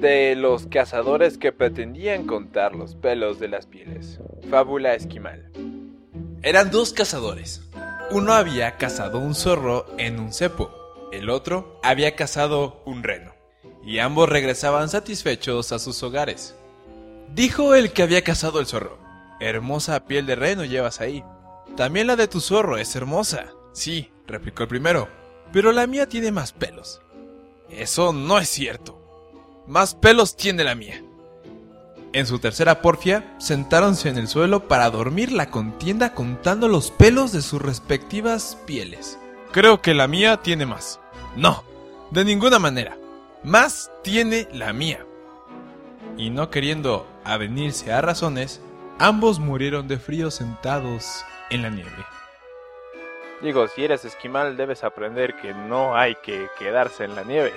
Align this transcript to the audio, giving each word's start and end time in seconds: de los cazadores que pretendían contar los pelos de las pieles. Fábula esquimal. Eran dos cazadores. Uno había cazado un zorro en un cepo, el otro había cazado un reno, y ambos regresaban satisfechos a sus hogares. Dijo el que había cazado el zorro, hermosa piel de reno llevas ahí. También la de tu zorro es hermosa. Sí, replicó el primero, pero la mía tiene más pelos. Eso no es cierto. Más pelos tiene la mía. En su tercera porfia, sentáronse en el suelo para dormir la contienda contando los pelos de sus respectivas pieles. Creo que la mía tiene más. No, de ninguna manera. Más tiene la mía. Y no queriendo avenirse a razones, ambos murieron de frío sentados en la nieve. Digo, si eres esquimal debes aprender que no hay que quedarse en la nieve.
de 0.00 0.34
los 0.36 0.66
cazadores 0.66 1.38
que 1.38 1.52
pretendían 1.52 2.26
contar 2.26 2.74
los 2.74 2.94
pelos 2.94 3.38
de 3.38 3.48
las 3.48 3.66
pieles. 3.66 4.20
Fábula 4.50 4.94
esquimal. 4.94 5.50
Eran 6.42 6.70
dos 6.70 6.92
cazadores. 6.92 7.62
Uno 8.10 8.32
había 8.32 8.76
cazado 8.76 9.18
un 9.18 9.34
zorro 9.34 9.86
en 9.98 10.20
un 10.20 10.32
cepo, 10.32 10.70
el 11.12 11.28
otro 11.28 11.80
había 11.82 12.14
cazado 12.14 12.82
un 12.84 13.02
reno, 13.02 13.34
y 13.84 13.98
ambos 13.98 14.28
regresaban 14.28 14.88
satisfechos 14.88 15.72
a 15.72 15.78
sus 15.78 16.02
hogares. 16.02 16.54
Dijo 17.34 17.74
el 17.74 17.92
que 17.92 18.02
había 18.02 18.22
cazado 18.22 18.60
el 18.60 18.66
zorro, 18.66 18.98
hermosa 19.40 20.06
piel 20.06 20.26
de 20.26 20.36
reno 20.36 20.64
llevas 20.64 21.00
ahí. 21.00 21.24
También 21.76 22.06
la 22.06 22.16
de 22.16 22.28
tu 22.28 22.40
zorro 22.40 22.78
es 22.78 22.94
hermosa. 22.94 23.46
Sí, 23.72 24.12
replicó 24.26 24.62
el 24.62 24.68
primero, 24.68 25.08
pero 25.52 25.72
la 25.72 25.86
mía 25.86 26.08
tiene 26.08 26.30
más 26.30 26.52
pelos. 26.52 27.02
Eso 27.68 28.12
no 28.12 28.38
es 28.38 28.48
cierto. 28.48 28.95
Más 29.66 29.94
pelos 29.94 30.36
tiene 30.36 30.62
la 30.62 30.74
mía. 30.74 31.02
En 32.12 32.26
su 32.26 32.38
tercera 32.38 32.80
porfia, 32.80 33.34
sentáronse 33.38 34.08
en 34.08 34.16
el 34.16 34.28
suelo 34.28 34.68
para 34.68 34.90
dormir 34.90 35.32
la 35.32 35.50
contienda 35.50 36.14
contando 36.14 36.68
los 36.68 36.90
pelos 36.90 37.32
de 37.32 37.42
sus 37.42 37.60
respectivas 37.60 38.56
pieles. 38.66 39.18
Creo 39.52 39.82
que 39.82 39.92
la 39.92 40.06
mía 40.06 40.38
tiene 40.38 40.66
más. 40.66 41.00
No, 41.36 41.64
de 42.10 42.24
ninguna 42.24 42.58
manera. 42.58 42.96
Más 43.42 43.90
tiene 44.02 44.48
la 44.52 44.72
mía. 44.72 45.04
Y 46.16 46.30
no 46.30 46.48
queriendo 46.48 47.06
avenirse 47.24 47.92
a 47.92 48.00
razones, 48.00 48.62
ambos 48.98 49.40
murieron 49.40 49.88
de 49.88 49.98
frío 49.98 50.30
sentados 50.30 51.24
en 51.50 51.62
la 51.62 51.70
nieve. 51.70 51.90
Digo, 53.42 53.68
si 53.68 53.84
eres 53.84 54.04
esquimal 54.04 54.56
debes 54.56 54.84
aprender 54.84 55.36
que 55.36 55.52
no 55.52 55.96
hay 55.96 56.14
que 56.22 56.48
quedarse 56.58 57.04
en 57.04 57.14
la 57.14 57.24
nieve. 57.24 57.52